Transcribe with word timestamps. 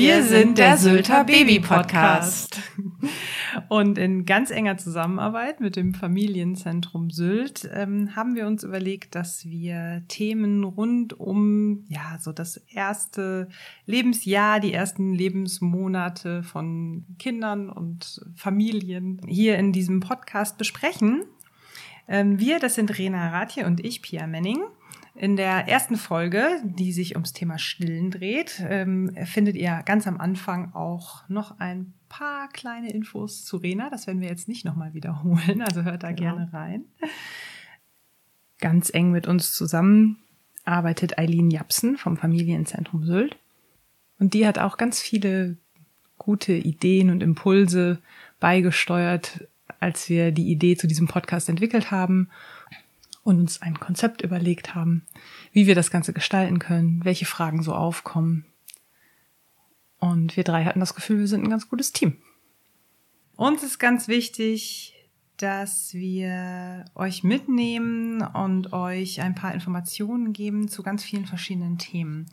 Wir 0.00 0.22
sind 0.22 0.56
der 0.56 0.78
Sylter 0.78 1.24
Baby 1.24 1.60
Podcast. 1.60 2.58
Und 3.68 3.98
in 3.98 4.24
ganz 4.24 4.50
enger 4.50 4.78
Zusammenarbeit 4.78 5.60
mit 5.60 5.76
dem 5.76 5.92
Familienzentrum 5.92 7.10
Sylt 7.10 7.68
ähm, 7.70 8.16
haben 8.16 8.34
wir 8.34 8.46
uns 8.46 8.64
überlegt, 8.64 9.14
dass 9.14 9.44
wir 9.44 10.02
Themen 10.08 10.64
rund 10.64 11.20
um 11.20 11.84
ja 11.90 12.16
so 12.18 12.32
das 12.32 12.56
erste 12.56 13.48
Lebensjahr, 13.84 14.58
die 14.58 14.72
ersten 14.72 15.12
Lebensmonate 15.12 16.44
von 16.44 17.04
Kindern 17.18 17.68
und 17.68 18.22
Familien 18.34 19.20
hier 19.28 19.58
in 19.58 19.70
diesem 19.70 20.00
Podcast 20.00 20.56
besprechen. 20.56 21.24
Ähm, 22.08 22.40
wir, 22.40 22.58
das 22.58 22.74
sind 22.74 22.96
Rena 22.96 23.28
Ratje 23.32 23.66
und 23.66 23.84
ich, 23.84 24.00
Pia 24.00 24.26
Menning. 24.26 24.62
In 25.20 25.36
der 25.36 25.68
ersten 25.68 25.96
Folge, 25.96 26.48
die 26.64 26.94
sich 26.94 27.14
ums 27.14 27.34
Thema 27.34 27.58
Stillen 27.58 28.10
dreht, 28.10 28.64
ähm, 28.66 29.14
findet 29.26 29.54
ihr 29.54 29.82
ganz 29.84 30.06
am 30.06 30.18
Anfang 30.18 30.72
auch 30.72 31.28
noch 31.28 31.60
ein 31.60 31.92
paar 32.08 32.48
kleine 32.48 32.90
Infos 32.90 33.44
zu 33.44 33.58
Rena. 33.58 33.90
Das 33.90 34.06
werden 34.06 34.22
wir 34.22 34.30
jetzt 34.30 34.48
nicht 34.48 34.64
nochmal 34.64 34.94
wiederholen, 34.94 35.60
also 35.60 35.82
hört 35.82 36.04
da 36.04 36.12
genau. 36.12 36.36
gerne 36.36 36.52
rein. 36.54 36.84
Ganz 38.60 38.88
eng 38.94 39.10
mit 39.10 39.26
uns 39.26 39.52
zusammen 39.52 40.16
arbeitet 40.64 41.18
Eileen 41.18 41.50
Japsen 41.50 41.98
vom 41.98 42.16
Familienzentrum 42.16 43.04
Sylt. 43.04 43.36
Und 44.18 44.32
die 44.32 44.46
hat 44.46 44.58
auch 44.58 44.78
ganz 44.78 45.02
viele 45.02 45.58
gute 46.16 46.54
Ideen 46.54 47.10
und 47.10 47.22
Impulse 47.22 47.98
beigesteuert, 48.38 49.46
als 49.80 50.08
wir 50.08 50.32
die 50.32 50.50
Idee 50.50 50.78
zu 50.78 50.86
diesem 50.86 51.08
Podcast 51.08 51.50
entwickelt 51.50 51.90
haben 51.90 52.30
und 53.30 53.40
uns 53.40 53.62
ein 53.62 53.78
Konzept 53.78 54.22
überlegt 54.22 54.74
haben, 54.74 55.06
wie 55.52 55.66
wir 55.66 55.74
das 55.74 55.90
Ganze 55.90 56.12
gestalten 56.12 56.58
können, 56.58 57.04
welche 57.04 57.26
Fragen 57.26 57.62
so 57.62 57.72
aufkommen. 57.72 58.44
Und 59.98 60.36
wir 60.36 60.44
drei 60.44 60.64
hatten 60.64 60.80
das 60.80 60.94
Gefühl, 60.94 61.20
wir 61.20 61.28
sind 61.28 61.44
ein 61.44 61.50
ganz 61.50 61.68
gutes 61.68 61.92
Team. 61.92 62.16
Uns 63.36 63.62
ist 63.62 63.78
ganz 63.78 64.08
wichtig, 64.08 64.94
dass 65.36 65.94
wir 65.94 66.84
euch 66.94 67.22
mitnehmen 67.22 68.20
und 68.20 68.72
euch 68.72 69.22
ein 69.22 69.34
paar 69.34 69.54
Informationen 69.54 70.32
geben 70.32 70.68
zu 70.68 70.82
ganz 70.82 71.02
vielen 71.02 71.26
verschiedenen 71.26 71.78
Themen. 71.78 72.26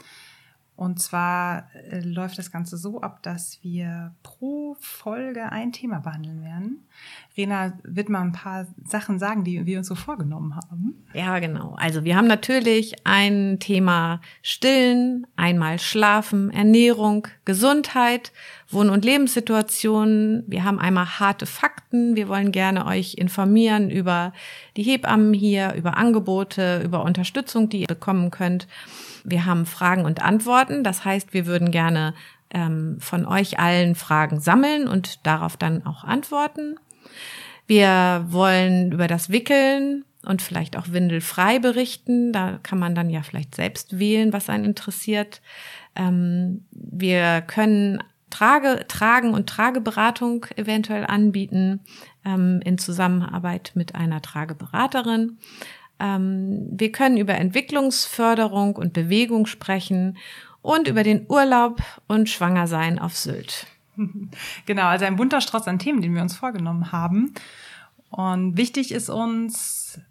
Und 0.78 1.00
zwar 1.00 1.70
äh, 1.74 2.02
läuft 2.02 2.38
das 2.38 2.52
Ganze 2.52 2.78
so 2.78 3.02
ab, 3.02 3.24
dass 3.24 3.64
wir 3.64 4.16
pro 4.22 4.78
Folge 4.80 5.52
ein 5.52 5.72
Thema 5.72 6.02
behandeln 6.02 6.44
werden. 6.44 6.88
Rena 7.36 7.74
wird 7.84 8.10
mal 8.10 8.22
ein 8.22 8.32
paar 8.32 8.68
Sachen 8.86 9.18
sagen, 9.18 9.44
die 9.44 9.66
wir 9.66 9.80
uns 9.80 9.88
so 9.88 9.96
vorgenommen 9.96 10.56
haben. 10.56 11.04
Ja, 11.16 11.40
genau. 11.40 11.74
Also 11.80 12.04
wir 12.04 12.16
haben 12.16 12.28
natürlich 12.28 12.94
ein 13.08 13.58
Thema 13.60 14.22
Stillen, 14.44 15.26
einmal 15.36 15.80
Schlafen, 15.80 16.52
Ernährung, 16.52 17.28
Gesundheit, 17.48 18.34
Wohn- 18.70 18.90
und 18.90 19.06
Lebenssituationen. 19.06 20.44
Wir 20.48 20.66
haben 20.66 20.80
einmal 20.80 21.20
harte 21.20 21.46
Fakten. 21.46 22.18
Wir 22.18 22.28
wollen 22.28 22.52
gerne 22.52 22.86
euch 22.86 23.14
informieren 23.14 23.90
über 23.90 24.34
die 24.76 24.84
Hebammen 24.84 25.34
hier, 25.34 25.74
über 25.76 25.96
Angebote, 25.96 26.82
über 26.84 27.04
Unterstützung, 27.06 27.70
die 27.70 27.84
ihr 27.84 27.88
bekommen 27.88 28.32
könnt. 28.32 28.68
Wir 29.24 29.46
haben 29.46 29.66
Fragen 29.66 30.04
und 30.04 30.22
Antworten. 30.22 30.84
Das 30.84 31.06
heißt, 31.06 31.34
wir 31.34 31.46
würden 31.46 31.72
gerne 31.72 32.14
ähm, 32.50 32.98
von 33.00 33.26
euch 33.26 33.60
allen 33.60 33.96
Fragen 33.96 34.42
sammeln 34.42 34.86
und 34.86 35.26
darauf 35.26 35.56
dann 35.56 35.86
auch 35.86 36.04
antworten. 36.04 36.76
Wir 37.66 38.26
wollen 38.28 38.92
über 38.92 39.08
das 39.08 39.30
Wickeln 39.30 40.04
und 40.26 40.42
vielleicht 40.42 40.78
auch 40.78 40.92
windelfrei 40.92 41.60
berichten. 41.60 42.34
Da 42.34 42.60
kann 42.64 42.80
man 42.80 42.96
dann 42.96 43.10
ja 43.10 43.22
vielleicht 43.24 43.56
selbst 43.56 44.00
wählen, 44.00 44.34
was 44.34 44.50
einen 44.50 44.66
interessiert. 44.66 45.42
Ähm, 45.96 46.66
wir 46.72 47.42
können 47.42 48.04
Trage, 48.30 48.86
Tragen 48.88 49.34
und 49.34 49.48
Trageberatung 49.48 50.46
eventuell 50.56 51.06
anbieten 51.06 51.82
ähm, 52.26 52.60
in 52.64 52.78
Zusammenarbeit 52.78 53.72
mit 53.76 53.96
einer 53.96 54.22
Trageberaterin. 54.22 55.38
Ähm, 56.00 56.68
wir 56.72 56.92
können 56.92 57.18
über 57.18 57.36
Entwicklungsförderung 57.36 58.76
und 58.76 58.94
Bewegung 58.94 59.46
sprechen 59.46 60.18
und 60.62 60.88
über 60.88 61.04
den 61.04 61.26
Urlaub 61.30 61.82
und 62.08 62.30
Schwangersein 62.30 63.00
auf 63.00 63.16
Sylt. 63.16 63.68
Genau, 64.68 64.84
also 64.84 65.06
ein 65.06 65.16
bunter 65.16 65.42
Strauß 65.42 65.68
an 65.68 65.80
Themen, 65.80 66.02
den 66.02 66.14
wir 66.14 66.22
uns 66.22 66.36
vorgenommen 66.36 66.92
haben. 66.92 67.34
Und 68.18 68.58
wichtig 68.58 68.92
ist 68.92 69.12
uns, 69.12 70.02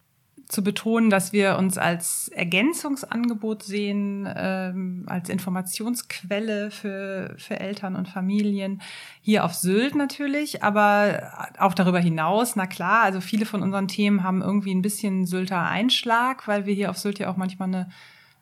zu 0.49 0.63
betonen, 0.63 1.11
dass 1.11 1.33
wir 1.33 1.59
uns 1.59 1.77
als 1.77 2.29
Ergänzungsangebot 2.29 3.65
sehen, 3.65 4.33
ähm, 4.33 5.03
als 5.09 5.29
Informationsquelle 5.29 6.71
für, 6.71 7.35
für 7.37 7.59
Eltern 7.59 7.97
und 7.97 8.09
Familien. 8.09 8.81
Hier 9.23 9.45
auf 9.45 9.55
Sylt 9.55 9.97
natürlich, 9.97 10.63
aber 10.63 11.51
auch 11.59 11.75
darüber 11.75 11.99
hinaus, 11.99 12.55
na 12.55 12.69
klar, 12.69 13.03
also 13.03 13.21
viele 13.21 13.45
von 13.45 13.61
unseren 13.61 13.89
Themen 13.89 14.23
haben 14.23 14.41
irgendwie 14.41 14.73
ein 14.73 14.83
bisschen 14.83 15.27
Sylter 15.27 15.63
Einschlag, 15.63 16.47
weil 16.47 16.65
wir 16.65 16.75
hier 16.75 16.91
auf 16.91 16.99
Sylt 16.99 17.19
ja 17.19 17.29
auch 17.29 17.37
manchmal 17.37 17.67
eine 17.67 17.89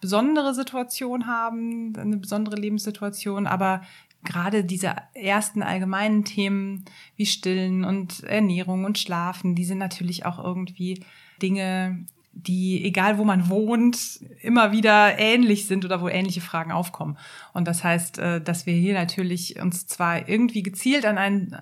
besondere 0.03 0.53
Situation 0.53 1.27
haben, 1.27 1.97
eine 1.97 2.19
besondere 2.19 2.57
Lebenssituation, 2.57 3.47
aber 3.47 3.81
gerade 4.25 4.65
diese 4.65 4.95
ersten 5.15 5.63
allgemeinen 5.63 6.25
Themen 6.25 6.85
wie 7.17 7.27
Stillen 7.27 7.85
und 7.85 8.25
Ernährung 8.25 8.85
und 8.85 8.99
Schlafen, 8.99 9.55
die 9.55 9.65
sind 9.65 9.79
natürlich 9.79 10.27
auch 10.27 10.43
irgendwie 10.43 11.03
Dinge, 11.41 12.05
die, 12.33 12.85
egal 12.85 13.19
wo 13.19 13.25
man 13.25 13.49
wohnt, 13.49 14.21
immer 14.41 14.73
wieder 14.73 15.19
ähnlich 15.19 15.67
sind 15.67 15.85
oder 15.85 16.01
wo 16.01 16.09
ähnliche 16.09 16.41
Fragen 16.41 16.73
aufkommen. 16.73 17.17
Und 17.53 17.69
das 17.69 17.85
heißt, 17.85 18.19
äh, 18.19 18.41
dass 18.41 18.67
wir 18.67 18.75
hier 18.75 18.95
natürlich 18.95 19.61
uns 19.61 19.87
zwar 19.87 20.29
irgendwie 20.29 20.63
gezielt 20.63 21.07
an 21.07 21.19
ein 21.19 21.57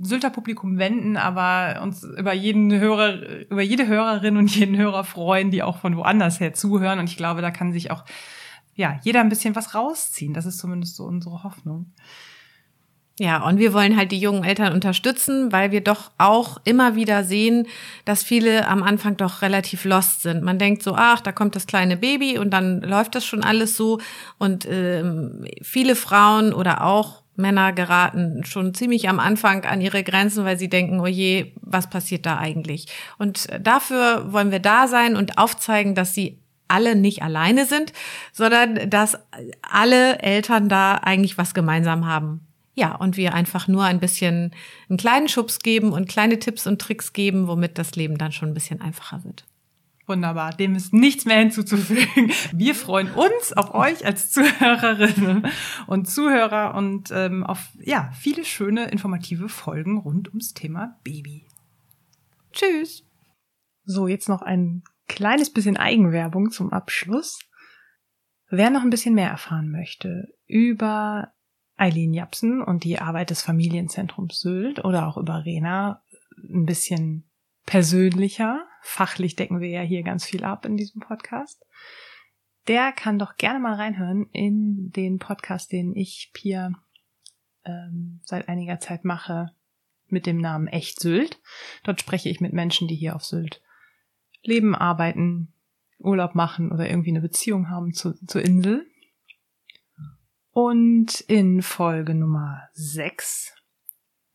Sylter 0.00 0.30
Publikum 0.30 0.76
wenden, 0.78 1.16
aber 1.16 1.80
uns 1.82 2.02
über 2.02 2.32
jeden 2.32 2.72
Hörer, 2.72 3.44
über 3.48 3.62
jede 3.62 3.86
Hörerin 3.86 4.36
und 4.36 4.54
jeden 4.54 4.76
Hörer 4.76 5.04
freuen, 5.04 5.52
die 5.52 5.62
auch 5.62 5.78
von 5.78 5.96
woanders 5.96 6.40
her 6.40 6.52
zuhören. 6.52 6.98
Und 6.98 7.08
ich 7.08 7.16
glaube, 7.16 7.42
da 7.42 7.52
kann 7.52 7.72
sich 7.72 7.92
auch, 7.92 8.04
ja, 8.74 8.98
jeder 9.02 9.20
ein 9.20 9.28
bisschen 9.28 9.54
was 9.54 9.74
rausziehen. 9.74 10.34
Das 10.34 10.46
ist 10.46 10.58
zumindest 10.58 10.96
so 10.96 11.04
unsere 11.04 11.42
Hoffnung. 11.42 11.92
Ja, 13.20 13.46
und 13.46 13.58
wir 13.58 13.72
wollen 13.72 13.96
halt 13.96 14.10
die 14.10 14.18
jungen 14.18 14.42
Eltern 14.42 14.72
unterstützen, 14.72 15.52
weil 15.52 15.70
wir 15.70 15.82
doch 15.82 16.10
auch 16.18 16.58
immer 16.64 16.96
wieder 16.96 17.22
sehen, 17.22 17.68
dass 18.04 18.24
viele 18.24 18.66
am 18.66 18.82
Anfang 18.82 19.16
doch 19.16 19.40
relativ 19.40 19.84
lost 19.84 20.22
sind. 20.22 20.42
Man 20.42 20.58
denkt 20.58 20.82
so, 20.82 20.96
ach, 20.96 21.20
da 21.20 21.30
kommt 21.30 21.54
das 21.54 21.68
kleine 21.68 21.96
Baby 21.96 22.38
und 22.38 22.50
dann 22.50 22.80
läuft 22.80 23.14
das 23.14 23.24
schon 23.24 23.44
alles 23.44 23.76
so. 23.76 24.00
Und 24.38 24.66
ähm, 24.68 25.44
viele 25.62 25.94
Frauen 25.94 26.52
oder 26.52 26.84
auch 26.84 27.22
Männer 27.36 27.72
geraten 27.72 28.44
schon 28.44 28.74
ziemlich 28.74 29.08
am 29.08 29.20
Anfang 29.20 29.64
an 29.64 29.80
ihre 29.80 30.02
Grenzen, 30.02 30.44
weil 30.44 30.58
sie 30.58 30.68
denken, 30.68 30.98
oh 30.98 31.06
je, 31.06 31.52
was 31.60 31.88
passiert 31.88 32.26
da 32.26 32.38
eigentlich? 32.38 32.86
Und 33.18 33.46
dafür 33.60 34.32
wollen 34.32 34.50
wir 34.50 34.60
da 34.60 34.88
sein 34.88 35.14
und 35.14 35.38
aufzeigen, 35.38 35.94
dass 35.94 36.14
sie 36.14 36.40
alle 36.68 36.96
nicht 36.96 37.22
alleine 37.22 37.66
sind, 37.66 37.92
sondern 38.32 38.88
dass 38.90 39.18
alle 39.62 40.18
Eltern 40.20 40.68
da 40.68 40.94
eigentlich 40.96 41.38
was 41.38 41.54
gemeinsam 41.54 42.06
haben. 42.06 42.46
Ja, 42.74 42.96
und 42.96 43.16
wir 43.16 43.34
einfach 43.34 43.68
nur 43.68 43.84
ein 43.84 44.00
bisschen 44.00 44.50
einen 44.88 44.98
kleinen 44.98 45.28
Schubs 45.28 45.60
geben 45.60 45.92
und 45.92 46.08
kleine 46.08 46.38
Tipps 46.38 46.66
und 46.66 46.80
Tricks 46.80 47.12
geben, 47.12 47.46
womit 47.46 47.78
das 47.78 47.94
Leben 47.94 48.18
dann 48.18 48.32
schon 48.32 48.48
ein 48.48 48.54
bisschen 48.54 48.80
einfacher 48.80 49.22
wird. 49.22 49.44
Wunderbar, 50.06 50.50
dem 50.52 50.74
ist 50.74 50.92
nichts 50.92 51.24
mehr 51.24 51.38
hinzuzufügen. 51.38 52.30
Wir 52.52 52.74
freuen 52.74 53.10
uns 53.12 53.54
auf 53.54 53.72
euch 53.72 54.04
als 54.04 54.30
Zuhörerinnen 54.30 55.46
und 55.86 56.10
Zuhörer 56.10 56.74
und 56.74 57.10
ähm, 57.10 57.42
auf 57.42 57.70
ja 57.82 58.10
viele 58.12 58.44
schöne 58.44 58.90
informative 58.90 59.48
Folgen 59.48 59.96
rund 59.98 60.28
ums 60.28 60.52
Thema 60.52 60.98
Baby. 61.04 61.46
Tschüss. 62.52 63.04
So, 63.86 64.06
jetzt 64.06 64.28
noch 64.28 64.42
ein 64.42 64.82
kleines 65.14 65.50
bisschen 65.50 65.76
Eigenwerbung 65.76 66.50
zum 66.50 66.72
Abschluss. 66.72 67.38
Wer 68.48 68.70
noch 68.70 68.82
ein 68.82 68.90
bisschen 68.90 69.14
mehr 69.14 69.30
erfahren 69.30 69.70
möchte 69.70 70.34
über 70.46 71.32
Eileen 71.76 72.12
Japsen 72.12 72.60
und 72.60 72.82
die 72.82 72.98
Arbeit 72.98 73.30
des 73.30 73.40
Familienzentrums 73.40 74.40
Sylt 74.40 74.84
oder 74.84 75.06
auch 75.06 75.16
über 75.16 75.44
Rena 75.44 76.02
ein 76.36 76.66
bisschen 76.66 77.30
persönlicher. 77.64 78.66
Fachlich 78.82 79.36
decken 79.36 79.60
wir 79.60 79.68
ja 79.68 79.82
hier 79.82 80.02
ganz 80.02 80.24
viel 80.24 80.44
ab 80.44 80.66
in 80.66 80.76
diesem 80.76 81.00
Podcast. 81.00 81.64
Der 82.66 82.90
kann 82.90 83.18
doch 83.18 83.36
gerne 83.36 83.60
mal 83.60 83.74
reinhören 83.74 84.26
in 84.32 84.90
den 84.90 85.18
Podcast, 85.18 85.70
den 85.70 85.94
ich, 85.94 86.30
Pia, 86.32 86.72
ähm, 87.64 88.20
seit 88.24 88.48
einiger 88.48 88.80
Zeit 88.80 89.04
mache 89.04 89.52
mit 90.08 90.26
dem 90.26 90.38
Namen 90.38 90.66
Echt 90.66 90.98
Sylt. 90.98 91.40
Dort 91.84 92.00
spreche 92.00 92.28
ich 92.28 92.40
mit 92.40 92.52
Menschen, 92.52 92.88
die 92.88 92.96
hier 92.96 93.14
auf 93.14 93.24
Sylt 93.24 93.62
leben, 94.46 94.74
arbeiten, 94.74 95.52
Urlaub 95.98 96.34
machen 96.34 96.70
oder 96.70 96.88
irgendwie 96.88 97.10
eine 97.10 97.20
Beziehung 97.20 97.68
haben 97.68 97.92
zu, 97.92 98.14
zur 98.26 98.42
Insel. 98.42 98.86
Und 100.50 101.20
in 101.22 101.62
Folge 101.62 102.14
Nummer 102.14 102.68
6 102.74 103.54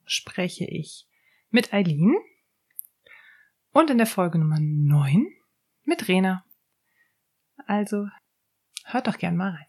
spreche 0.06 0.66
ich 0.66 1.08
mit 1.50 1.74
Eileen. 1.74 2.16
Und 3.72 3.90
in 3.90 3.98
der 3.98 4.08
Folge 4.08 4.40
Nummer 4.40 4.60
9 4.60 5.28
mit 5.84 6.08
Rena. 6.08 6.44
Also 7.68 8.08
hört 8.86 9.08
doch 9.08 9.18
gern 9.18 9.38
mal 9.38 9.52
rein. 9.52 9.69